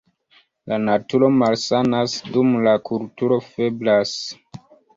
[0.71, 4.19] La naturo malsanas, dum la kulturo febras.